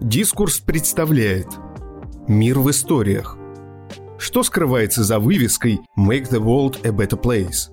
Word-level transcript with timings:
Дискурс 0.00 0.60
представляет 0.60 1.46
Мир 2.26 2.58
в 2.60 2.70
историях 2.70 3.36
Что 4.18 4.42
скрывается 4.42 5.04
за 5.04 5.18
вывеской 5.18 5.80
«Make 5.94 6.30
the 6.30 6.40
world 6.40 6.78
a 6.84 6.90
better 6.90 7.20
place»? 7.20 7.68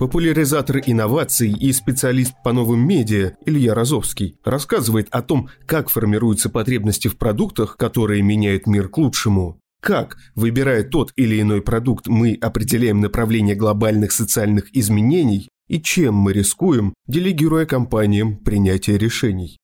Популяризатор 0.00 0.78
инноваций 0.84 1.52
и 1.52 1.72
специалист 1.72 2.32
по 2.42 2.52
новым 2.52 2.88
медиа 2.88 3.36
Илья 3.46 3.72
Розовский 3.72 4.40
рассказывает 4.44 5.06
о 5.12 5.22
том, 5.22 5.48
как 5.64 5.90
формируются 5.90 6.50
потребности 6.50 7.06
в 7.06 7.16
продуктах, 7.16 7.76
которые 7.76 8.22
меняют 8.22 8.66
мир 8.66 8.88
к 8.88 8.98
лучшему. 8.98 9.60
Как, 9.80 10.16
выбирая 10.34 10.82
тот 10.82 11.12
или 11.14 11.40
иной 11.40 11.62
продукт, 11.62 12.08
мы 12.08 12.36
определяем 12.40 13.00
направление 13.00 13.54
глобальных 13.54 14.10
социальных 14.10 14.74
изменений 14.76 15.48
и 15.68 15.80
чем 15.80 16.16
мы 16.16 16.32
рискуем, 16.32 16.94
делегируя 17.06 17.64
компаниям 17.64 18.38
принятие 18.38 18.98
решений. 18.98 19.56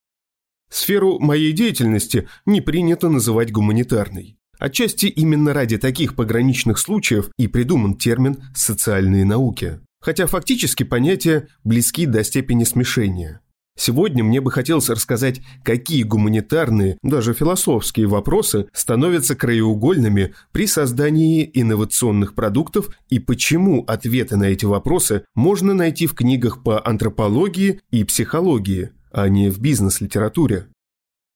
Сферу 0.75 1.21
моей 1.21 1.53
деятельности 1.53 2.27
не 2.47 2.61
принято 2.61 3.09
называть 3.09 3.53
гуманитарной. 3.53 4.37
Отчасти 4.59 5.07
именно 5.07 5.53
ради 5.53 5.79
таких 5.79 6.17
пограничных 6.17 6.79
случаев 6.79 7.31
и 7.39 7.47
придуман 7.47 7.95
термин 7.95 8.43
«социальные 8.57 9.25
науки». 9.25 9.79
Хотя 10.01 10.27
фактически 10.27 10.83
понятия 10.83 11.47
близки 11.63 12.07
до 12.07 12.25
степени 12.25 12.65
смешения. 12.65 13.41
Сегодня 13.79 14.25
мне 14.25 14.41
бы 14.41 14.51
хотелось 14.51 14.89
рассказать, 14.89 15.43
какие 15.63 16.03
гуманитарные, 16.03 16.99
даже 17.05 17.35
философские 17.35 18.09
вопросы 18.09 18.67
становятся 18.73 19.37
краеугольными 19.37 20.35
при 20.51 20.67
создании 20.67 21.49
инновационных 21.55 22.35
продуктов 22.35 22.89
и 23.09 23.21
почему 23.21 23.85
ответы 23.87 24.37
на 24.37 24.45
эти 24.45 24.65
вопросы 24.65 25.25
можно 25.37 25.73
найти 25.73 26.09
в 26.09 26.15
книгах 26.15 26.65
по 26.65 26.85
антропологии 26.85 27.81
и 27.93 28.03
психологии– 28.03 28.91
а 29.15 29.29
не 29.29 29.49
в 29.49 29.61
бизнес-литературе. 29.61 30.67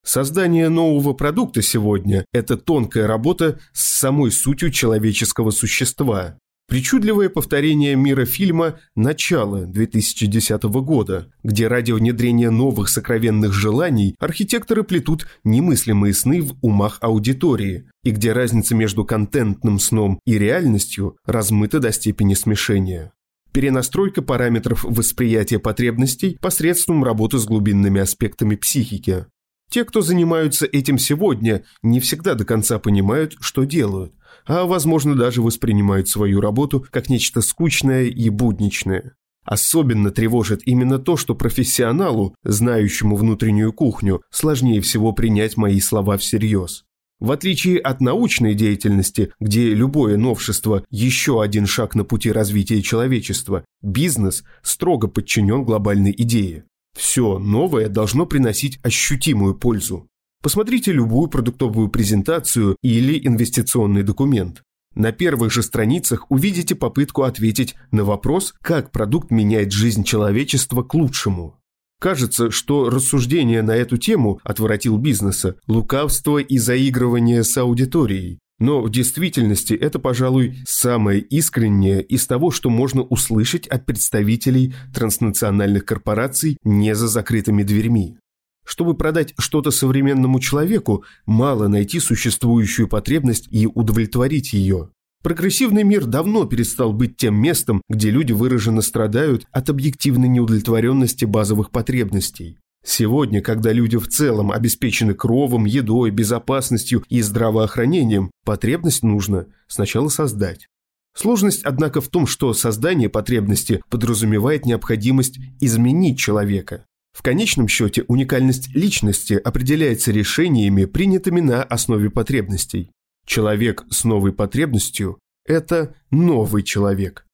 Создание 0.04 0.68
нового 0.68 1.12
продукта 1.12 1.62
сегодня– 1.62 2.24
это 2.32 2.56
тонкая 2.56 3.06
работа 3.06 3.60
с 3.72 3.98
самой 3.98 4.32
сутью 4.32 4.70
человеческого 4.70 5.50
существа. 5.50 6.38
Причудливое 6.66 7.30
повторение 7.30 7.94
мира 7.94 8.26
фильма 8.26 8.78
«Начало» 8.94 9.64
2010 9.64 10.62
года, 10.64 11.32
где 11.42 11.66
ради 11.66 11.92
внедрения 11.92 12.50
новых 12.50 12.90
сокровенных 12.90 13.54
желаний 13.54 14.14
архитекторы 14.18 14.82
плетут 14.82 15.26
немыслимые 15.44 16.12
сны 16.12 16.42
в 16.42 16.56
умах 16.60 16.98
аудитории, 17.00 17.88
и 18.02 18.10
где 18.10 18.32
разница 18.32 18.74
между 18.74 19.04
контентным 19.04 19.78
сном 19.78 20.20
и 20.26 20.36
реальностью 20.36 21.16
размыта 21.24 21.80
до 21.80 21.92
степени 21.92 22.34
смешения 22.34 23.12
перенастройка 23.52 24.22
параметров 24.22 24.84
восприятия 24.84 25.58
потребностей 25.58 26.38
посредством 26.40 27.04
работы 27.04 27.38
с 27.38 27.44
глубинными 27.44 28.00
аспектами 28.00 28.56
психики. 28.56 29.26
Те, 29.70 29.84
кто 29.84 30.00
занимаются 30.00 30.66
этим 30.66 30.98
сегодня, 30.98 31.62
не 31.82 32.00
всегда 32.00 32.34
до 32.34 32.44
конца 32.44 32.78
понимают, 32.78 33.36
что 33.40 33.64
делают, 33.64 34.14
а, 34.46 34.64
возможно, 34.64 35.14
даже 35.14 35.42
воспринимают 35.42 36.08
свою 36.08 36.40
работу 36.40 36.86
как 36.90 37.10
нечто 37.10 37.42
скучное 37.42 38.04
и 38.04 38.30
будничное. 38.30 39.14
Особенно 39.44 40.10
тревожит 40.10 40.60
именно 40.66 40.98
то, 40.98 41.16
что 41.16 41.34
профессионалу, 41.34 42.34
знающему 42.44 43.16
внутреннюю 43.16 43.72
кухню, 43.72 44.22
сложнее 44.30 44.80
всего 44.80 45.12
принять 45.12 45.56
мои 45.56 45.80
слова 45.80 46.18
всерьез. 46.18 46.84
В 47.20 47.32
отличие 47.32 47.78
от 47.78 48.00
научной 48.00 48.54
деятельности, 48.54 49.32
где 49.40 49.74
любое 49.74 50.16
новшество– 50.16 50.84
еще 50.90 51.42
один 51.42 51.66
шаг 51.66 51.96
на 51.96 52.04
пути 52.04 52.30
развития 52.30 52.80
человечества, 52.80 53.64
бизнес 53.82 54.44
строго 54.62 55.08
подчинен 55.08 55.64
глобальной 55.64 56.14
идее. 56.16 56.64
Все 56.96 57.38
новое 57.38 57.88
должно 57.88 58.24
приносить 58.24 58.78
ощутимую 58.84 59.56
пользу. 59.56 60.06
Посмотрите 60.42 60.92
любую 60.92 61.28
продуктовую 61.28 61.88
презентацию 61.88 62.76
или 62.82 63.18
инвестиционный 63.26 64.04
документ. 64.04 64.62
На 64.94 65.10
первых 65.10 65.52
же 65.52 65.64
страницах 65.64 66.30
увидите 66.30 66.76
попытку 66.76 67.22
ответить 67.22 67.74
на 67.90 68.04
вопрос, 68.04 68.54
как 68.62 68.92
продукт 68.92 69.32
меняет 69.32 69.72
жизнь 69.72 70.04
человечества 70.04 70.82
к 70.84 70.94
лучшему. 70.94 71.57
Кажется, 72.00 72.50
что 72.50 72.90
рассуждение 72.90 73.62
на 73.62 73.72
эту 73.72 73.96
тему 73.96 74.40
отворотил 74.44 74.98
бизнеса, 74.98 75.56
лукавство 75.66 76.38
и 76.38 76.58
заигрывание 76.58 77.42
с 77.42 77.56
аудиторией. 77.56 78.38
Но 78.60 78.82
в 78.82 78.90
действительности 78.90 79.74
это, 79.74 79.98
пожалуй, 79.98 80.58
самое 80.66 81.20
искреннее 81.20 82.02
из 82.02 82.26
того, 82.26 82.50
что 82.50 82.70
можно 82.70 83.02
услышать 83.02 83.66
от 83.68 83.86
представителей 83.86 84.74
транснациональных 84.92 85.84
корпораций 85.84 86.56
не 86.64 86.94
за 86.94 87.08
закрытыми 87.08 87.62
дверьми. 87.62 88.16
Чтобы 88.64 88.94
продать 88.94 89.32
что-то 89.38 89.70
современному 89.70 90.40
человеку, 90.40 91.04
мало 91.24 91.68
найти 91.68 92.00
существующую 92.00 92.86
потребность 92.86 93.48
и 93.50 93.66
удовлетворить 93.66 94.52
ее. 94.52 94.90
Прогрессивный 95.22 95.82
мир 95.82 96.06
давно 96.06 96.44
перестал 96.44 96.92
быть 96.92 97.16
тем 97.16 97.34
местом, 97.34 97.82
где 97.88 98.10
люди 98.10 98.32
выраженно 98.32 98.82
страдают 98.82 99.46
от 99.50 99.68
объективной 99.68 100.28
неудовлетворенности 100.28 101.24
базовых 101.24 101.70
потребностей. 101.70 102.58
Сегодня, 102.84 103.42
когда 103.42 103.72
люди 103.72 103.96
в 103.96 104.08
целом 104.08 104.52
обеспечены 104.52 105.14
кровом, 105.14 105.64
едой, 105.64 106.10
безопасностью 106.10 107.04
и 107.08 107.20
здравоохранением, 107.20 108.30
потребность 108.44 109.02
нужно 109.02 109.46
сначала 109.66 110.08
создать. 110.08 110.68
Сложность, 111.16 111.62
однако, 111.64 112.00
в 112.00 112.08
том, 112.08 112.28
что 112.28 112.54
создание 112.54 113.08
потребности 113.08 113.82
подразумевает 113.90 114.66
необходимость 114.66 115.40
изменить 115.60 116.18
человека. 116.18 116.84
В 117.12 117.22
конечном 117.22 117.66
счете 117.66 118.04
уникальность 118.06 118.72
личности 118.76 119.32
определяется 119.32 120.12
решениями, 120.12 120.84
принятыми 120.84 121.40
на 121.40 121.64
основе 121.64 122.10
потребностей. 122.10 122.92
Человек 123.28 123.84
с 123.90 124.04
новой 124.04 124.32
потребностью– 124.32 125.18
это 125.44 125.94
новый 126.10 126.62
человек. 126.62 127.26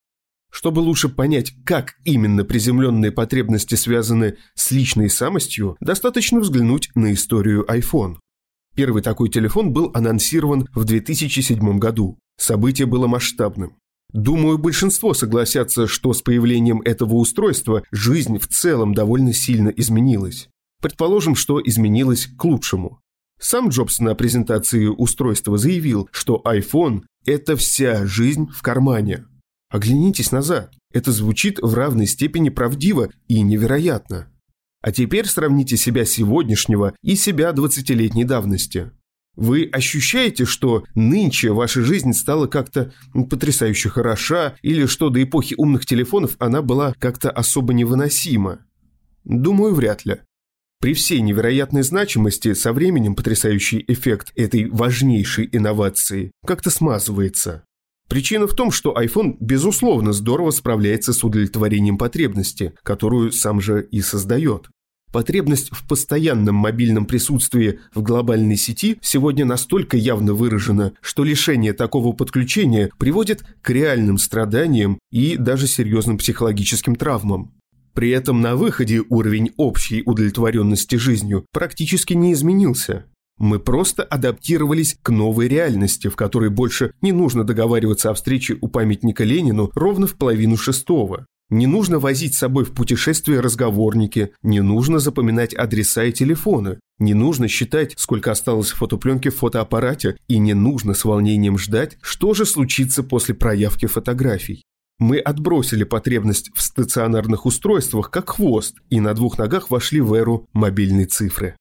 Чтобы 0.50 0.80
лучше 0.80 1.08
понять, 1.08 1.52
как 1.64 1.94
именно 2.04 2.42
приземленные 2.42 3.12
потребности 3.12 3.76
связаны 3.76 4.36
с 4.56 4.72
личной 4.72 5.08
самостью, 5.08 5.76
достаточно 5.78 6.40
взглянуть 6.40 6.90
на 6.96 7.12
историю 7.12 7.64
iPhone. 7.70 8.16
Первый 8.74 9.02
такой 9.02 9.28
телефон 9.28 9.72
был 9.72 9.92
анонсирован 9.94 10.66
в 10.74 10.84
2007 10.84 11.78
году. 11.78 12.18
Событие 12.38 12.86
было 12.86 13.06
масштабным. 13.06 13.76
Думаю, 14.12 14.58
большинство 14.58 15.14
согласятся, 15.14 15.86
что 15.86 16.12
с 16.12 16.22
появлением 16.22 16.80
этого 16.80 17.14
устройства 17.14 17.84
жизнь 17.92 18.38
в 18.40 18.48
целом 18.48 18.94
довольно 18.94 19.32
сильно 19.32 19.68
изменилась. 19.68 20.48
Предположим, 20.82 21.36
что 21.36 21.60
изменилась 21.64 22.26
к 22.26 22.44
лучшему. 22.44 23.00
Сам 23.40 23.68
Джобс 23.68 24.00
на 24.00 24.14
презентации 24.14 24.86
устройства 24.86 25.58
заявил, 25.58 26.08
что 26.12 26.42
iPhone– 26.46 27.02
это 27.26 27.56
вся 27.56 28.06
жизнь 28.06 28.48
в 28.50 28.62
кармане. 28.62 29.26
Оглянитесь 29.70 30.32
назад. 30.32 30.72
Это 30.92 31.10
звучит 31.10 31.58
в 31.60 31.74
равной 31.74 32.06
степени 32.06 32.48
правдиво 32.48 33.10
и 33.26 33.40
невероятно. 33.40 34.28
А 34.80 34.92
теперь 34.92 35.26
сравните 35.26 35.76
себя 35.76 36.04
сегодняшнего 36.04 36.94
и 37.02 37.16
себя 37.16 37.50
20-летней 37.50 38.24
давности. 38.24 38.92
Вы 39.34 39.68
ощущаете, 39.72 40.44
что 40.44 40.84
нынче 40.94 41.50
ваша 41.52 41.82
жизнь 41.82 42.12
стала 42.12 42.46
как-то 42.46 42.92
потрясающе 43.12 43.88
хороша, 43.88 44.54
или 44.62 44.86
что 44.86 45.10
до 45.10 45.22
эпохи 45.22 45.54
умных 45.58 45.86
телефонов 45.86 46.36
она 46.38 46.62
была 46.62 46.94
как-то 46.98 47.30
особо 47.30 47.74
невыносима? 47.74 48.60
Думаю, 49.24 49.74
вряд 49.74 50.04
ли. 50.04 50.20
При 50.84 50.92
всей 50.92 51.22
невероятной 51.22 51.82
значимости 51.82 52.52
со 52.52 52.74
временем 52.74 53.14
потрясающий 53.14 53.82
эффект 53.88 54.32
этой 54.36 54.68
важнейшей 54.68 55.48
инновации 55.50 56.30
как-то 56.44 56.68
смазывается. 56.68 57.64
Причина 58.06 58.46
в 58.46 58.54
том, 58.54 58.70
что 58.70 58.94
iPhone 58.94 59.38
безусловно 59.40 60.12
здорово 60.12 60.50
справляется 60.50 61.14
с 61.14 61.24
удовлетворением 61.24 61.96
потребности, 61.96 62.74
которую 62.82 63.32
сам 63.32 63.62
же 63.62 63.88
и 63.90 64.02
создает. 64.02 64.68
Потребность 65.10 65.70
в 65.72 65.88
постоянном 65.88 66.56
мобильном 66.56 67.06
присутствии 67.06 67.80
в 67.94 68.02
глобальной 68.02 68.56
сети 68.56 68.98
сегодня 69.00 69.46
настолько 69.46 69.96
явно 69.96 70.34
выражена, 70.34 70.92
что 71.00 71.24
лишение 71.24 71.72
такого 71.72 72.12
подключения 72.12 72.90
приводит 72.98 73.42
к 73.62 73.70
реальным 73.70 74.18
страданиям 74.18 74.98
и 75.10 75.38
даже 75.38 75.66
серьезным 75.66 76.18
психологическим 76.18 76.94
травмам. 76.94 77.54
При 77.94 78.10
этом 78.10 78.40
на 78.40 78.56
выходе 78.56 79.02
уровень 79.08 79.52
общей 79.56 80.02
удовлетворенности 80.04 80.96
жизнью 80.96 81.46
практически 81.52 82.12
не 82.12 82.32
изменился. 82.32 83.04
Мы 83.38 83.58
просто 83.58 84.02
адаптировались 84.02 84.96
к 85.02 85.10
новой 85.10 85.48
реальности, 85.48 86.08
в 86.08 86.16
которой 86.16 86.50
больше 86.50 86.92
не 87.02 87.12
нужно 87.12 87.44
договариваться 87.44 88.10
о 88.10 88.14
встрече 88.14 88.56
у 88.60 88.68
памятника 88.68 89.24
Ленину 89.24 89.70
ровно 89.74 90.06
в 90.06 90.14
половину 90.14 90.56
шестого. 90.56 91.26
Не 91.50 91.66
нужно 91.66 91.98
возить 91.98 92.34
с 92.34 92.38
собой 92.38 92.64
в 92.64 92.72
путешествие 92.72 93.40
разговорники, 93.40 94.30
не 94.42 94.60
нужно 94.60 94.98
запоминать 94.98 95.54
адреса 95.54 96.04
и 96.04 96.12
телефоны, 96.12 96.78
не 96.98 97.12
нужно 97.12 97.48
считать, 97.48 97.94
сколько 97.96 98.32
осталось 98.32 98.70
фотопленки 98.70 99.28
в 99.28 99.36
фотоаппарате, 99.36 100.16
и 100.26 100.38
не 100.38 100.54
нужно 100.54 100.94
с 100.94 101.04
волнением 101.04 101.58
ждать, 101.58 101.98
что 102.00 102.34
же 102.34 102.46
случится 102.46 103.02
после 103.02 103.34
проявки 103.34 103.86
фотографий. 103.86 104.62
Мы 104.98 105.18
отбросили 105.18 105.84
потребность 105.84 106.50
в 106.54 106.62
стационарных 106.62 107.46
устройствах 107.46 108.10
как 108.10 108.30
хвост 108.30 108.76
и 108.90 109.00
на 109.00 109.14
двух 109.14 109.38
ногах 109.38 109.70
вошли 109.70 110.00
в 110.00 110.14
эру 110.14 110.48
мобильной 110.52 111.06
цифры. 111.06 111.56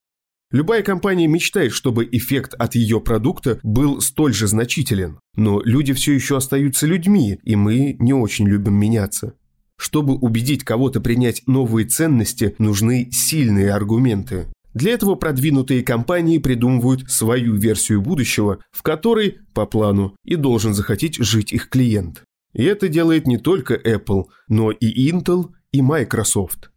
Любая 0.52 0.84
компания 0.84 1.26
мечтает, 1.26 1.72
чтобы 1.72 2.08
эффект 2.12 2.54
от 2.54 2.76
ее 2.76 3.00
продукта 3.00 3.58
был 3.64 4.00
столь 4.00 4.34
же 4.34 4.46
значителен. 4.46 5.18
Но 5.36 5.60
люди 5.64 5.92
все 5.92 6.12
еще 6.12 6.36
остаются 6.36 6.86
людьми, 6.86 7.40
и 7.42 7.56
мы 7.56 7.96
не 7.98 8.12
очень 8.12 8.46
любим 8.46 8.74
меняться. 8.74 9.34
Чтобы 9.76 10.14
убедить 10.14 10.62
кого-то 10.62 11.00
принять 11.00 11.42
новые 11.48 11.88
ценности, 11.88 12.54
нужны 12.58 13.08
сильные 13.10 13.72
аргументы. 13.72 14.46
Для 14.74 14.92
этого 14.92 15.16
продвинутые 15.16 15.82
компании 15.82 16.38
придумывают 16.38 17.10
свою 17.10 17.56
версию 17.56 18.00
будущего, 18.00 18.58
в 18.70 18.82
которой, 18.82 19.38
по 19.54 19.66
плану, 19.66 20.14
и 20.24 20.36
должен 20.36 20.72
захотеть 20.72 21.16
жить 21.16 21.52
их 21.52 21.68
клиент. 21.68 22.22
И 22.54 22.64
это 22.64 22.88
делает 22.88 23.26
не 23.26 23.36
только 23.36 23.74
Apple, 23.74 24.24
но 24.48 24.70
и 24.70 25.10
Intel, 25.10 25.50
и 25.72 25.82
Microsoft. 25.82 26.70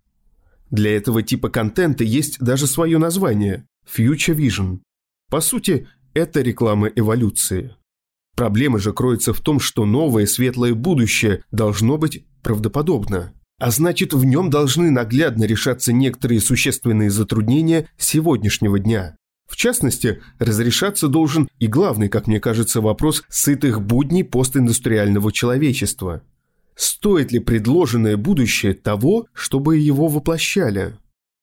Для 0.70 0.96
этого 0.96 1.24
типа 1.24 1.50
контента 1.50 2.04
есть 2.04 2.40
даже 2.40 2.68
свое 2.68 2.98
название– 2.98 3.66
Future 3.96 4.36
Vision. 4.36 4.80
По 5.30 5.40
сути, 5.40 5.88
это 6.14 6.42
реклама 6.42 6.88
эволюции. 6.88 7.76
Проблема 8.36 8.80
же 8.80 8.92
кроется 8.92 9.34
в 9.34 9.42
том, 9.42 9.60
что 9.60 9.86
новое 9.86 10.26
светлое 10.26 10.74
будущее 10.74 11.44
должно 11.52 11.98
быть 11.98 12.26
правдоподобно. 12.44 13.34
А 13.60 13.72
значит, 13.72 14.14
в 14.14 14.24
нем 14.26 14.50
должны 14.50 14.92
наглядно 14.92 15.46
решаться 15.46 15.92
некоторые 15.92 16.42
существенные 16.42 17.10
затруднения 17.10 17.90
сегодняшнего 17.98 18.78
дня. 18.78 19.16
В 19.48 19.56
частности, 19.56 20.22
разрешаться 20.40 21.08
должен 21.08 21.50
и 21.58 21.68
главный, 21.68 22.10
как 22.10 22.28
мне 22.28 22.40
кажется, 22.40 22.82
вопрос 22.82 23.24
сытых 23.30 23.82
будней 23.82 24.24
постиндустриального 24.24 25.32
человечества– 25.32 26.22
Стоит 26.78 27.32
ли 27.32 27.40
предложенное 27.40 28.18
будущее 28.18 28.76
того, 28.76 29.26
чтобы 29.34 29.78
его 29.78 30.08
воплощали? 30.08 30.96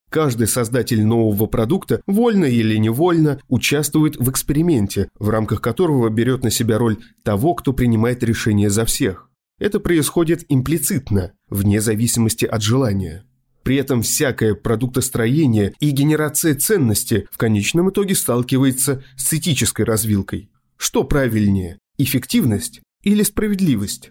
Каждый 0.09 0.47
создатель 0.47 1.05
нового 1.05 1.47
продукта, 1.47 2.01
вольно 2.07 2.45
или 2.45 2.77
невольно, 2.77 3.41
участвует 3.49 4.17
в 4.17 4.31
эксперименте, 4.31 5.09
в 5.19 5.29
рамках 5.29 5.61
которого 5.61 6.09
берет 6.09 6.45
на 6.45 6.51
себя 6.51 6.79
роль 6.79 6.99
того, 7.25 7.55
кто 7.55 7.73
принимает 7.73 8.23
решение 8.23 8.71
за 8.71 8.85
всех. 8.85 9.29
Это 9.59 9.81
происходит 9.81 10.45
имплицитно, 10.49 11.33
вне 11.49 11.81
зависимости 11.81 12.45
от 12.45 12.63
желания. 12.63 13.25
При 13.65 13.77
этом 13.77 14.03
всякое 14.03 14.55
продуктостроение 14.55 15.75
и 15.81 15.91
генерация 15.91 16.55
ценности 16.55 17.27
в 17.33 17.39
конечном 17.39 17.91
итоге 17.91 18.15
сталкивается 18.15 19.03
с 19.17 19.33
этической 19.33 19.87
развилкой. 19.87 20.51
Что 20.77 21.03
правильнее– 21.03 21.79
эффективность 21.99 22.83
или 23.03 23.23
справедливость? 23.23 24.11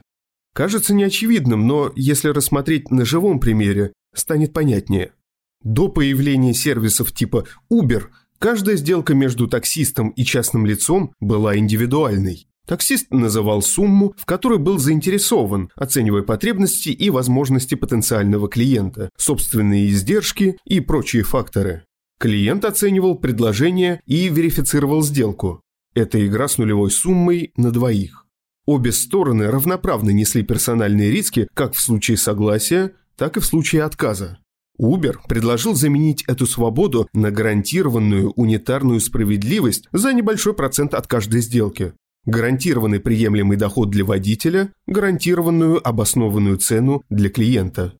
Кажется 0.55 0.93
неочевидным, 0.95 1.67
но 1.67 1.91
если 1.95 2.29
рассмотреть 2.29 2.89
на 2.89 3.05
живом 3.05 3.39
примере, 3.39 3.93
станет 4.15 4.53
понятнее. 4.53 5.13
До 5.63 5.87
появления 5.87 6.55
сервисов 6.55 7.11
типа 7.11 7.45
Uber 7.71 8.05
каждая 8.39 8.75
сделка 8.75 9.13
между 9.13 9.47
таксистом 9.47 10.09
и 10.09 10.23
частным 10.23 10.65
лицом 10.65 11.13
была 11.19 11.55
индивидуальной. 11.57 12.47
Таксист 12.65 13.11
называл 13.11 13.61
сумму, 13.61 14.13
в 14.17 14.25
которой 14.25 14.57
был 14.57 14.77
заинтересован, 14.77 15.69
оценивая 15.75 16.21
потребности 16.23 16.89
и 16.89 17.09
возможности 17.09 17.75
потенциального 17.75 18.47
клиента, 18.47 19.09
собственные 19.17 19.89
издержки 19.89 20.57
и 20.65 20.79
прочие 20.79 21.23
факторы. 21.23 21.83
Клиент 22.19 22.63
оценивал 22.63 23.15
предложение 23.15 24.01
и 24.05 24.29
верифицировал 24.29 25.01
сделку. 25.01 25.61
Это 25.93 26.25
игра 26.25 26.47
с 26.47 26.57
нулевой 26.57 26.89
суммой 26.89 27.51
на 27.57 27.71
двоих. 27.71 28.25
Обе 28.65 28.93
стороны 28.93 29.47
равноправно 29.47 30.11
несли 30.11 30.41
персональные 30.41 31.11
риски 31.11 31.49
как 31.53 31.73
в 31.73 31.81
случае 31.81 32.15
согласия, 32.15 32.93
так 33.17 33.35
и 33.35 33.41
в 33.41 33.45
случае 33.45 33.83
отказа. 33.83 34.39
Uber 34.79 35.17
предложил 35.27 35.75
заменить 35.75 36.23
эту 36.27 36.47
свободу 36.47 37.07
на 37.13 37.29
гарантированную 37.29 38.31
унитарную 38.31 39.01
справедливость 39.01 39.87
за 39.91 40.13
небольшой 40.13 40.53
процент 40.53 40.93
от 40.93 41.07
каждой 41.07 41.41
сделки. 41.41 41.93
Гарантированный 42.25 42.99
приемлемый 42.99 43.57
доход 43.57 43.89
для 43.89 44.05
водителя, 44.05 44.71
гарантированную 44.87 45.85
обоснованную 45.85 46.57
цену 46.57 47.03
для 47.09 47.29
клиента. 47.29 47.93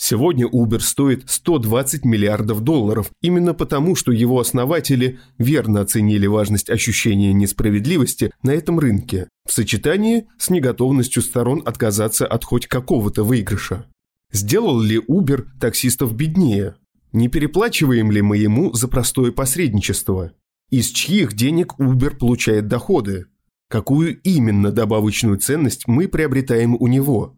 Сегодня 0.00 0.46
Uber 0.46 0.78
стоит 0.78 1.28
120 1.28 2.04
миллиардов 2.04 2.60
долларов, 2.60 3.10
именно 3.20 3.52
потому, 3.52 3.96
что 3.96 4.12
его 4.12 4.38
основатели 4.38 5.18
верно 5.38 5.80
оценили 5.80 6.26
важность 6.28 6.70
ощущения 6.70 7.32
несправедливости 7.32 8.30
на 8.44 8.50
этом 8.50 8.78
рынке, 8.78 9.28
в 9.46 9.52
сочетании 9.52 10.28
с 10.38 10.50
неготовностью 10.50 11.20
сторон 11.20 11.62
отказаться 11.64 12.26
от 12.28 12.44
хоть 12.44 12.68
какого-то 12.68 13.24
выигрыша. 13.24 13.86
Сделал 14.30 14.80
ли 14.80 14.98
Uber 14.98 15.46
таксистов 15.60 16.14
беднее? 16.14 16.76
Не 17.12 17.28
переплачиваем 17.28 18.12
ли 18.12 18.22
мы 18.22 18.36
ему 18.36 18.72
за 18.74 18.86
простое 18.86 19.32
посредничество? 19.32 20.32
Из 20.70 20.86
чьих 20.90 21.32
денег 21.32 21.74
Uber 21.78 22.16
получает 22.16 22.68
доходы? 22.68 23.26
Какую 23.68 24.20
именно 24.22 24.72
добавочную 24.72 25.38
ценность 25.38 25.86
мы 25.86 26.08
приобретаем 26.08 26.74
у 26.74 26.86
него? 26.86 27.36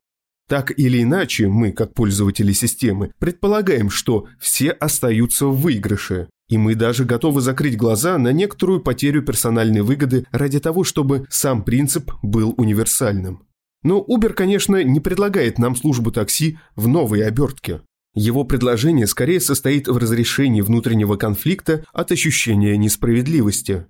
Так 0.49 0.73
или 0.77 1.03
иначе, 1.03 1.49
мы, 1.49 1.73
как 1.73 1.95
пользователи 1.95 2.53
системы, 2.53 3.13
предполагаем, 3.19 3.91
что 3.91 4.27
все 4.39 4.71
остаются 4.71 5.47
в 5.47 5.61
выигрыше, 5.61 6.29
и 6.49 6.59
мы 6.59 6.75
даже 6.75 7.05
готовы 7.05 7.41
закрыть 7.41 7.77
глаза 7.77 8.19
на 8.19 8.33
некоторую 8.33 8.81
потерю 8.81 9.23
персональной 9.23 9.83
выгоды 9.83 10.27
ради 10.33 10.59
того, 10.59 10.83
чтобы 10.83 11.27
сам 11.31 11.63
принцип 11.63 12.13
был 12.23 12.55
универсальным. 12.57 13.47
Но 13.83 14.05
Uber, 14.07 14.33
конечно, 14.33 14.83
не 14.83 15.01
предлагает 15.01 15.59
нам 15.59 15.77
службу 15.77 16.11
такси 16.11 16.59
в 16.77 16.89
новой 16.89 17.25
обертке. 17.25 17.83
Его 18.15 18.45
предложение 18.45 19.07
скорее 19.07 19.41
состоит 19.41 19.87
в 19.87 19.97
разрешении 19.97 20.61
внутреннего 20.61 21.17
конфликта 21.17 21.85
от 21.93 22.11
ощущения 22.11 22.77
несправедливости. 22.77 23.87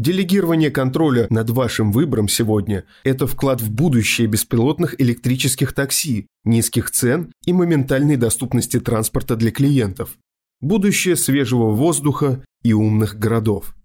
Делегирование 0.00 0.70
контроля 0.70 1.26
над 1.28 1.50
вашим 1.50 1.92
выбором 1.92 2.26
сегодня– 2.26 2.86
это 3.04 3.26
вклад 3.26 3.60
в 3.60 3.70
будущее 3.70 4.28
беспилотных 4.28 4.98
электрических 4.98 5.74
такси, 5.74 6.26
низких 6.42 6.90
цен 6.90 7.30
и 7.44 7.52
моментальной 7.52 8.16
доступности 8.16 8.80
транспорта 8.80 9.36
для 9.36 9.50
клиентов. 9.50 10.16
Будущее 10.62 11.16
свежего 11.16 11.72
воздуха 11.72 12.42
и 12.62 12.72
умных 12.72 13.18
городов. 13.18 13.76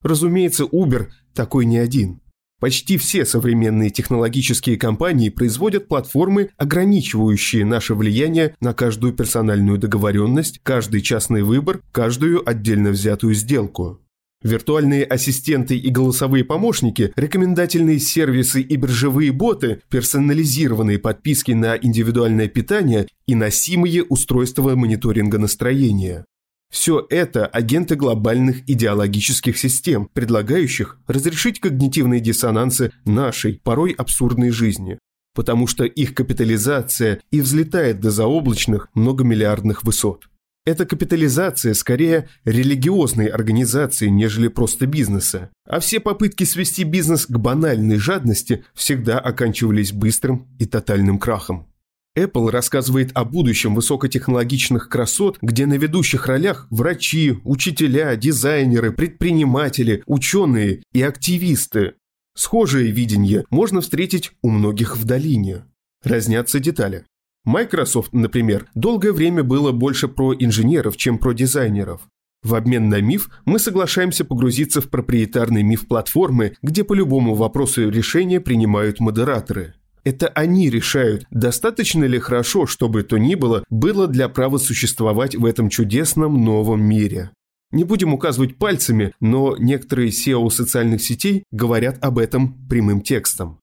Разумеется, 0.00 0.64
Uber 0.64 1.08
такой 1.34 1.66
не 1.66 1.76
один. 1.76 2.22
Почти 2.60 2.96
все 2.96 3.26
современные 3.26 3.90
технологические 3.90 4.78
компании 4.78 5.28
производят 5.28 5.86
платформы, 5.86 6.48
ограничивающие 6.56 7.66
наше 7.66 7.94
влияние 7.94 8.54
на 8.60 8.72
каждую 8.72 9.12
персональную 9.12 9.76
договоренность, 9.76 10.60
каждый 10.62 11.02
частный 11.02 11.42
выбор, 11.42 11.82
каждую 11.92 12.48
отдельно 12.48 12.88
взятую 12.88 13.34
сделку. 13.34 14.00
Виртуальные 14.42 15.04
ассистенты 15.04 15.76
и 15.76 15.90
голосовые 15.90 16.44
помощники, 16.44 17.12
рекомендательные 17.16 17.98
сервисы 17.98 18.60
и 18.60 18.76
биржевые 18.76 19.32
боты, 19.32 19.82
персонализированные 19.90 21.00
подписки 21.00 21.52
на 21.52 21.76
индивидуальное 21.76 22.46
питание 22.46 23.08
и 23.26 23.34
носимые 23.34 24.04
устройства 24.04 24.76
мониторинга 24.76 25.38
настроения. 25.38 26.24
Все 26.70 27.04
это 27.10 27.46
агенты 27.46 27.96
глобальных 27.96 28.68
идеологических 28.68 29.58
систем, 29.58 30.08
предлагающих 30.12 30.98
разрешить 31.08 31.60
когнитивные 31.60 32.20
диссонансы 32.20 32.92
нашей, 33.04 33.60
порой 33.64 33.92
абсурдной 33.92 34.50
жизни. 34.50 34.98
Потому 35.34 35.66
что 35.66 35.84
их 35.84 36.14
капитализация 36.14 37.20
и 37.30 37.40
взлетает 37.40 38.00
до 38.00 38.10
заоблачных 38.10 38.88
многомиллиардных 38.94 39.82
высот. 39.82 40.28
Эта 40.68 40.84
капитализация 40.84 41.72
скорее 41.72 42.28
религиозной 42.44 43.28
организации, 43.28 44.08
нежели 44.08 44.48
просто 44.48 44.84
бизнеса. 44.84 45.48
А 45.66 45.80
все 45.80 45.98
попытки 45.98 46.44
свести 46.44 46.84
бизнес 46.84 47.24
к 47.24 47.38
банальной 47.38 47.96
жадности 47.96 48.66
всегда 48.74 49.18
оканчивались 49.18 49.94
быстрым 49.94 50.46
и 50.58 50.66
тотальным 50.66 51.18
крахом. 51.18 51.72
Apple 52.18 52.50
рассказывает 52.50 53.12
о 53.14 53.24
будущем 53.24 53.74
высокотехнологичных 53.74 54.90
красот, 54.90 55.38
где 55.40 55.64
на 55.64 55.78
ведущих 55.78 56.26
ролях 56.26 56.66
врачи, 56.68 57.38
учителя, 57.44 58.14
дизайнеры, 58.16 58.92
предприниматели, 58.92 60.02
ученые 60.04 60.82
и 60.92 61.00
активисты. 61.00 61.94
Схожее 62.36 62.90
видение 62.90 63.46
можно 63.48 63.80
встретить 63.80 64.32
у 64.42 64.50
многих 64.50 64.98
в 64.98 65.06
долине. 65.06 65.64
Разнятся 66.04 66.60
детали. 66.60 67.06
Microsoft, 67.48 68.12
например, 68.12 68.66
долгое 68.74 69.10
время 69.10 69.42
было 69.42 69.72
больше 69.72 70.06
про 70.06 70.34
инженеров, 70.34 70.98
чем 70.98 71.16
про 71.16 71.32
дизайнеров. 71.32 72.02
В 72.42 72.54
обмен 72.54 72.90
на 72.90 73.00
миф 73.00 73.30
мы 73.46 73.58
соглашаемся 73.58 74.26
погрузиться 74.26 74.82
в 74.82 74.90
проприетарный 74.90 75.62
миф 75.62 75.88
платформы, 75.88 76.56
где 76.62 76.84
по 76.84 76.92
любому 76.92 77.34
вопросу 77.34 77.88
решения 77.88 78.38
принимают 78.38 79.00
модераторы. 79.00 79.72
Это 80.04 80.28
они 80.28 80.68
решают, 80.68 81.24
достаточно 81.30 82.04
ли 82.04 82.18
хорошо, 82.18 82.66
чтобы 82.66 83.02
то 83.02 83.16
ни 83.16 83.34
было, 83.34 83.64
было 83.70 84.06
для 84.08 84.28
права 84.28 84.58
существовать 84.58 85.34
в 85.34 85.46
этом 85.46 85.70
чудесном 85.70 86.44
новом 86.44 86.82
мире. 86.82 87.30
Не 87.72 87.84
будем 87.84 88.12
указывать 88.12 88.58
пальцами, 88.58 89.14
но 89.20 89.56
некоторые 89.58 90.10
SEO 90.10 90.50
социальных 90.50 91.00
сетей 91.00 91.44
говорят 91.50 91.96
об 92.04 92.18
этом 92.18 92.68
прямым 92.68 93.00
текстом. 93.00 93.58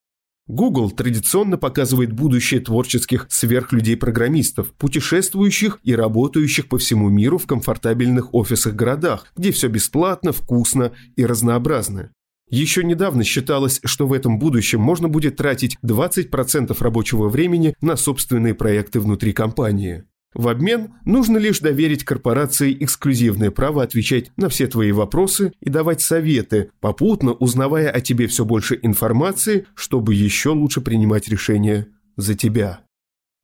Google 0.47 0.91
традиционно 0.91 1.57
показывает 1.57 2.13
будущее 2.13 2.59
творческих 2.59 3.25
сверхлюдей-программистов, 3.29 4.73
путешествующих 4.73 5.79
и 5.83 5.95
работающих 5.95 6.67
по 6.67 6.77
всему 6.77 7.09
миру 7.09 7.39
в 7.39 7.47
комфортабельных 7.47 8.33
офисах-городах, 8.33 9.25
где 9.35 9.51
все 9.51 9.69
бесплатно, 9.69 10.31
вкусно 10.31 10.91
и 11.15 11.25
разнообразно. 11.25 12.11
Еще 12.47 12.83
недавно 12.83 13.23
считалось, 13.23 13.79
что 13.83 14.05
в 14.05 14.13
этом 14.13 14.37
будущем 14.37 14.79
можно 14.79 15.07
будет 15.07 15.35
тратить 15.35 15.77
20% 15.83 16.77
рабочего 16.79 17.27
времени 17.27 17.73
на 17.81 17.95
собственные 17.95 18.53
проекты 18.53 18.99
внутри 18.99 19.33
компании. 19.33 20.03
В 20.35 20.49
обмен 20.49 20.93
нужно 21.05 21.37
лишь 21.37 21.61
доверить 21.61 22.03
корпорации 22.03 22.75
эксклюзивное 22.81 23.51
право 23.51 23.81
отвечать 23.81 24.31
на 24.35 24.49
все 24.49 24.67
твои 24.67 24.91
вопросы 24.91 25.53
и 25.61 25.69
давать 25.69 26.01
советы, 26.01 26.71
попутно 26.81 27.31
узнавая 27.31 27.89
о 27.89 28.01
тебе 28.01 28.27
все 28.27 28.43
больше 28.43 28.77
информации, 28.81 29.65
чтобы 29.75 30.13
еще 30.13 30.49
лучше 30.49 30.81
принимать 30.81 31.29
решения 31.29 31.87
за 32.17 32.35
тебя. 32.35 32.81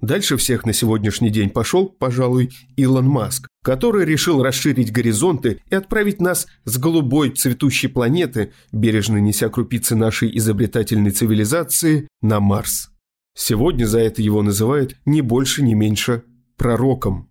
Дальше 0.01 0.35
всех 0.35 0.65
на 0.65 0.73
сегодняшний 0.73 1.29
день 1.29 1.49
пошел, 1.49 1.87
пожалуй, 1.87 2.49
Илон 2.75 3.05
Маск, 3.05 3.47
который 3.63 4.03
решил 4.03 4.43
расширить 4.43 4.91
горизонты 4.91 5.61
и 5.69 5.75
отправить 5.75 6.19
нас 6.19 6.47
с 6.65 6.77
голубой 6.77 7.29
цветущей 7.29 7.87
планеты, 7.87 8.51
бережно 8.73 9.17
неся 9.17 9.47
крупицы 9.47 9.95
нашей 9.95 10.35
изобретательной 10.37 11.11
цивилизации, 11.11 12.09
на 12.21 12.41
Марс. 12.41 12.89
Сегодня 13.33 13.85
за 13.85 13.99
это 13.99 14.21
его 14.21 14.41
называют 14.41 14.97
ни 15.05 15.21
больше, 15.21 15.63
ни 15.63 15.73
меньше 15.73 16.23
пророком. 16.61 17.27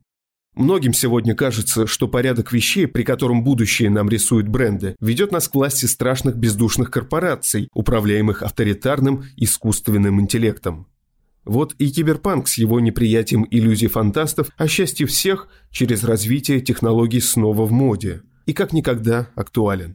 Многим 0.57 0.93
сегодня 0.93 1.37
кажется, 1.37 1.87
что 1.87 2.09
порядок 2.09 2.51
вещей, 2.51 2.89
при 2.89 3.05
котором 3.05 3.45
будущее 3.45 3.89
нам 3.89 4.09
рисуют 4.09 4.49
бренды, 4.49 4.97
ведет 5.01 5.31
нас 5.31 5.49
к 5.49 5.55
власти 5.55 5.87
страшных 5.87 6.35
бездушных 6.37 6.91
корпораций, 6.91 7.69
управляемых 7.73 8.43
авторитарным 8.43 9.23
искусственным 9.37 10.21
интеллектом. 10.21 10.89
Вот 11.45 11.77
и 11.79 11.93
киберпанк 11.93 12.49
с 12.49 12.59
его 12.59 12.81
неприятием 12.81 13.47
иллюзий 13.49 13.87
фантастов 13.87 14.49
о 14.57 14.67
счастье 14.67 15.07
всех 15.07 15.47
через 15.71 16.03
развитие 16.03 16.61
технологий 16.61 17.21
снова 17.21 17.67
в 17.67 17.71
моде 17.71 18.23
и 18.47 18.53
как 18.53 18.73
никогда 18.73 19.31
актуален. 19.37 19.95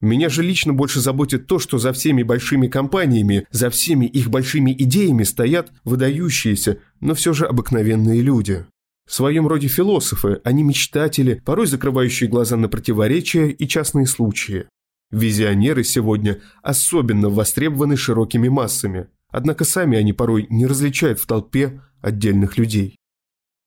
Меня 0.00 0.28
же 0.28 0.42
лично 0.42 0.74
больше 0.74 1.00
заботит 1.00 1.46
то, 1.46 1.58
что 1.58 1.78
за 1.78 1.92
всеми 1.92 2.22
большими 2.22 2.68
компаниями, 2.68 3.46
за 3.50 3.70
всеми 3.70 4.04
их 4.06 4.28
большими 4.28 4.72
идеями 4.72 5.22
стоят 5.22 5.72
выдающиеся, 5.84 6.80
но 7.00 7.14
все 7.14 7.32
же 7.32 7.46
обыкновенные 7.46 8.20
люди. 8.20 8.66
В 9.08 9.14
своем 9.14 9.46
роде 9.46 9.68
философы, 9.68 10.40
они 10.44 10.62
мечтатели, 10.64 11.40
порой 11.44 11.66
закрывающие 11.66 12.28
глаза 12.28 12.56
на 12.56 12.68
противоречия 12.68 13.48
и 13.48 13.68
частные 13.68 14.06
случаи. 14.06 14.66
Визионеры 15.10 15.84
сегодня 15.84 16.40
особенно 16.62 17.30
востребованы 17.30 17.96
широкими 17.96 18.48
массами, 18.48 19.06
однако 19.30 19.64
сами 19.64 19.96
они 19.96 20.12
порой 20.12 20.46
не 20.50 20.66
различают 20.66 21.20
в 21.20 21.26
толпе 21.26 21.80
отдельных 22.02 22.58
людей. 22.58 22.96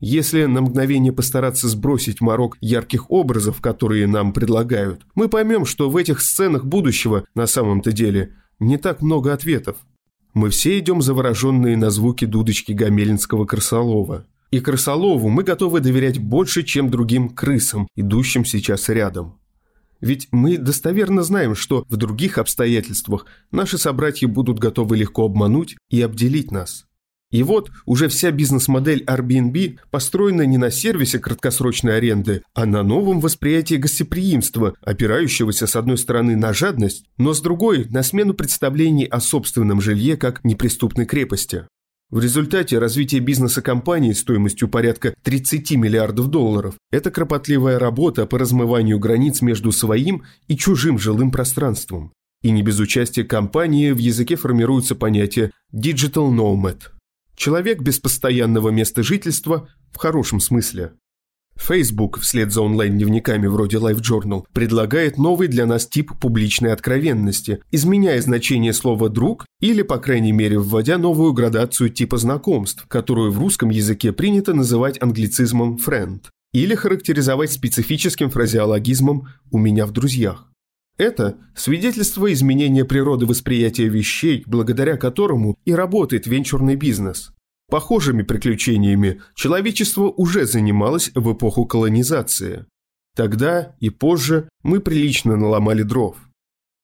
Если 0.02 0.46
на 0.46 0.62
мгновение 0.62 1.12
постараться 1.12 1.68
сбросить 1.68 2.22
морок 2.22 2.58
ярких 2.62 3.12
образов, 3.12 3.60
которые 3.60 4.08
нам 4.08 4.32
предлагают, 4.32 5.02
мы 5.14 5.28
поймем, 5.28 5.66
что 5.66 5.90
в 5.90 5.98
этих 5.98 6.22
сценах 6.22 6.64
будущего 6.64 7.26
на 7.36 7.48
самом-то 7.48 7.92
деле 7.92 8.36
не 8.60 8.78
так 8.78 9.02
много 9.02 9.34
ответов. 9.34 9.76
Мы 10.34 10.50
все 10.52 10.80
идем 10.80 11.02
завороженные 11.02 11.76
на 11.76 11.90
звуки 11.90 12.26
дудочки 12.26 12.72
Гамелинского-Крысолова. 12.72 14.26
И 14.52 14.62
Крысолову 14.62 15.30
мы 15.30 15.44
готовы 15.44 15.82
доверять 15.82 16.18
больше, 16.18 16.64
чем 16.64 16.90
другим 16.90 17.30
крысам, 17.30 17.88
идущим 17.96 18.46
сейчас 18.46 18.90
рядом. 18.90 19.38
Ведь 20.02 20.30
мы 20.32 20.58
достоверно 20.58 21.24
знаем, 21.24 21.56
что 21.56 21.84
в 21.90 21.98
других 21.98 22.38
обстоятельствах 22.38 23.26
наши 23.52 23.78
собратья 23.78 24.28
будут 24.28 24.60
готовы 24.60 24.96
легко 24.96 25.26
обмануть 25.26 25.76
и 25.90 26.02
обделить 26.02 26.52
нас. 26.52 26.86
И 27.32 27.44
вот 27.44 27.70
уже 27.86 28.08
вся 28.08 28.32
бизнес-модель 28.32 29.04
Airbnb 29.04 29.78
построена 29.92 30.44
не 30.44 30.58
на 30.58 30.72
сервисе 30.72 31.20
краткосрочной 31.20 31.98
аренды, 31.98 32.42
а 32.56 32.66
на 32.66 32.82
новом 32.82 33.20
восприятии 33.20 33.76
гостеприимства, 33.76 34.74
опирающегося 34.82 35.68
с 35.68 35.76
одной 35.76 36.00
стороны 36.00 36.36
на 36.36 36.54
жадность, 36.54 37.06
но 37.18 37.34
с 37.34 37.42
другой– 37.42 37.86
на 37.92 38.02
смену 38.02 38.34
представлений 38.34 39.06
о 39.06 39.20
собственном 39.20 39.80
жилье 39.80 40.18
как 40.18 40.44
неприступной 40.44 41.06
крепости. 41.06 41.68
В 42.10 42.20
результате 42.20 42.80
развитие 42.80 43.22
бизнеса 43.22 43.62
компании 43.62 44.14
стоимостью 44.14 44.68
порядка 44.68 45.14
30 45.22 45.74
миллиардов 45.74 46.30
долларов– 46.30 46.74
это 46.92 47.12
кропотливая 47.12 47.78
работа 47.78 48.26
по 48.26 48.40
размыванию 48.40 48.98
границ 48.98 49.42
между 49.42 49.72
своим 49.72 50.24
и 50.48 50.58
чужим 50.58 50.98
жилым 50.98 51.30
пространством. 51.30 52.12
И 52.42 52.50
не 52.50 52.64
без 52.64 52.80
участия 52.80 53.24
компании 53.24 53.92
в 53.92 54.00
языке 54.00 54.36
формируется 54.36 54.96
понятие 54.96 55.52
«digital 55.72 56.32
nomad» 56.32 56.80
Человек 57.40 57.82
без 57.82 58.00
постоянного 58.00 58.68
места 58.68 59.02
жительства 59.02 59.70
в 59.94 59.98
хорошем 59.98 60.42
смысле. 60.42 60.92
Facebook, 61.56 62.20
вслед 62.20 62.52
за 62.52 62.62
онлайн-дневниками 62.62 63.48
вроде 63.48 63.78
LiveJournal, 63.78 64.44
предлагает 64.52 65.18
новый 65.18 65.48
для 65.48 65.66
нас 65.66 65.88
тип 65.88 66.12
публичной 66.20 66.74
откровенности, 66.74 67.62
изменяя 67.72 68.20
значение 68.20 68.74
слова 68.74 69.08
«друг» 69.08 69.46
или, 69.62 69.84
по 69.84 70.00
крайней 70.00 70.34
мере, 70.34 70.60
вводя 70.60 70.98
новую 70.98 71.32
градацию 71.32 71.90
типа 71.90 72.18
знакомств, 72.18 72.86
которую 72.90 73.32
в 73.32 73.40
русском 73.40 73.70
языке 73.70 74.12
принято 74.12 74.54
называть 74.54 75.02
англицизмом 75.02 75.78
«friend», 75.78 76.24
или 76.52 76.76
характеризовать 76.76 77.54
специфическим 77.54 78.30
фразеологизмом 78.30 79.30
«у 79.50 79.58
меня 79.60 79.86
в 79.86 79.92
друзьях». 79.92 80.49
Это 81.00 81.38
свидетельство 81.56 82.32
изменения 82.34 82.84
природы 82.84 83.26
восприятия 83.26 83.88
вещей, 83.88 84.44
благодаря 84.46 84.98
которому 84.98 85.56
и 85.64 85.74
работает 85.74 86.28
венчурный 86.28 86.76
бизнес. 86.76 87.32
Похожими 87.72 88.22
приключениями 88.22 89.22
человечество 89.34 90.10
уже 90.10 90.46
занималось 90.46 91.12
в 91.16 91.32
эпоху 91.32 91.66
колонизации. 91.66 92.66
Тогда 93.16 93.78
и 93.80 93.90
позже 93.90 94.50
мы 94.62 94.82
прилично 94.82 95.38
наломали 95.38 95.84
дров. 95.84 96.18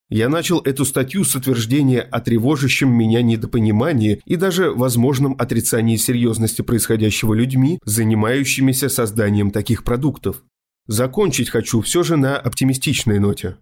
Я 0.09 0.29
начал 0.29 0.59
эту 0.59 0.85
статью 0.85 1.25
с 1.25 1.35
утверждения 1.35 1.99
о 1.99 2.21
тревожащем 2.21 2.89
меня 2.89 3.21
недопонимании 3.21 4.21
и 4.25 4.37
даже 4.37 4.71
возможном 4.71 5.35
отрицании 5.37 5.97
серьезности 5.97 6.61
происходящего 6.61 7.33
людьми, 7.33 7.79
занимающимися 7.83 8.87
созданием 8.87 9.51
таких 9.51 9.83
продуктов. 9.83 10.41
Закончить 10.87 11.49
хочу 11.49 11.81
все 11.81 12.03
же 12.03 12.15
на 12.15 12.37
оптимистичной 12.37 13.19
ноте. 13.19 13.57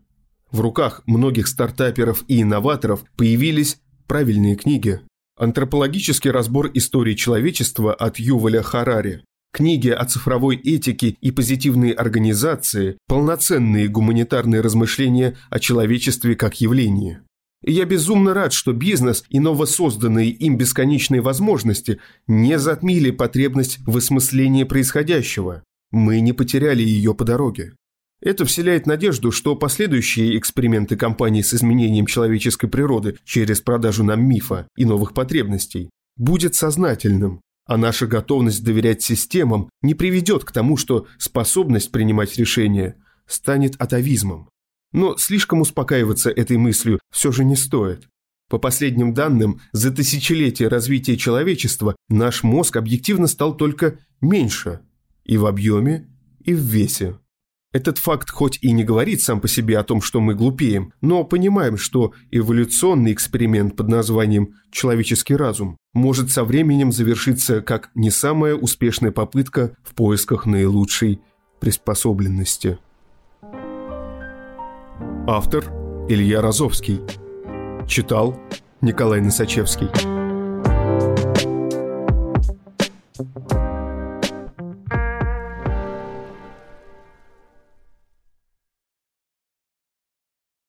В 0.53 0.61
руках 0.61 1.01
многих 1.07 1.47
стартаперов 1.47 2.23
и 2.27 2.43
инноваторов 2.43 3.03
появились 3.17 3.79
правильные 4.07 4.55
книги. 4.55 5.01
Антропологический 5.35 6.29
разбор 6.29 6.69
истории 6.75 7.15
человечества 7.15 7.91
от 7.91 8.19
Юваля 8.19 8.61
Харари, 8.61 9.23
книги 9.51 9.89
о 9.89 10.05
цифровой 10.05 10.57
этике 10.57 11.17
и 11.19 11.31
позитивной 11.31 11.89
организации, 11.89 12.99
полноценные 13.07 13.87
гуманитарные 13.87 14.61
размышления 14.61 15.35
о 15.49 15.59
человечестве 15.59 16.35
как 16.35 16.61
явлении. 16.61 17.17
Я 17.65 17.85
безумно 17.85 18.35
рад, 18.35 18.53
что 18.53 18.73
бизнес 18.73 19.23
и 19.29 19.39
новосозданные 19.39 20.29
им 20.29 20.55
бесконечные 20.55 21.21
возможности 21.21 21.99
не 22.27 22.59
затмили 22.59 23.09
потребность 23.09 23.79
в 23.87 23.97
осмыслении 23.97 24.65
происходящего. 24.65 25.63
Мы 25.89 26.19
не 26.19 26.31
потеряли 26.31 26.83
ее 26.83 27.15
по 27.15 27.25
дороге. 27.25 27.73
Это 28.23 28.45
вселяет 28.45 28.87
надежду, 28.87 29.33
что 29.33 29.53
последующие 29.53 30.37
эксперименты 30.37 30.95
компании 30.95 31.41
с 31.41 31.53
изменением 31.53 32.05
человеческой 32.05 32.69
природы 32.69 33.17
через 33.25 33.59
продажу 33.59 34.05
нам 34.05 34.25
мифа 34.25 34.69
и 34.77 34.85
новых 34.85 35.13
потребностей 35.13 35.89
будет 36.15 36.55
сознательным, 36.55 37.41
а 37.65 37.75
наша 37.75 38.07
готовность 38.07 38.63
доверять 38.63 39.01
системам 39.01 39.69
не 39.81 39.93
приведет 39.93 40.45
к 40.45 40.53
тому, 40.53 40.77
что 40.77 41.05
способность 41.17 41.91
принимать 41.91 42.37
решения 42.37 42.95
станет 43.27 43.75
атовизмом. 43.75 44.47
Но 44.93 45.17
слишком 45.17 45.59
успокаиваться 45.59 46.29
этой 46.29 46.55
мыслью 46.55 46.99
все 47.11 47.33
же 47.33 47.43
не 47.43 47.57
стоит. 47.57 48.07
По 48.49 48.57
последним 48.57 49.13
данным, 49.13 49.59
за 49.73 49.91
тысячелетия 49.91 50.69
развития 50.69 51.17
человечества 51.17 51.97
наш 52.07 52.43
мозг 52.43 52.77
объективно 52.77 53.27
стал 53.27 53.57
только 53.57 53.99
меньше 54.21 54.79
и 55.25 55.35
в 55.35 55.45
объеме, 55.45 56.07
и 56.39 56.53
в 56.53 56.59
весе. 56.59 57.17
Этот 57.73 57.97
факт 57.97 58.29
хоть 58.29 58.59
и 58.61 58.71
не 58.71 58.83
говорит 58.83 59.23
сам 59.23 59.41
по 59.41 59.47
себе 59.47 59.79
о 59.79 59.83
том, 59.83 59.99
что 59.99 60.21
мы 60.21 60.35
глупеем, 60.35 60.93
но 61.01 61.23
понимаем, 61.23 61.75
что 61.77 62.13
эволюционный 62.31 63.11
эксперимент 63.11 63.75
под 63.75 63.87
названием 63.87 64.53
«человеческий 64.71 65.35
разум» 65.35 65.77
может 65.91 66.31
со 66.31 66.43
временем 66.43 66.91
завершиться 66.91 67.61
как 67.61 67.89
не 67.95 68.11
самая 68.11 68.53
успешная 68.53 69.11
попытка 69.11 69.75
в 69.83 69.95
поисках 69.95 70.45
наилучшей 70.45 71.19
приспособленности. 71.59 72.77
Автор 75.25 75.65
Илья 76.07 76.41
Розовский. 76.41 77.01
Читал 77.87 78.39
Николай 78.81 79.19
Носачевский. 79.19 79.87